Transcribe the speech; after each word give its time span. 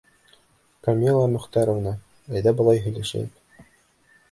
Камила 0.87 1.27
Мөхтәровна, 1.35 1.93
әйҙә 2.39 2.55
былай 2.63 2.83
һөйләшәйек. 2.89 3.65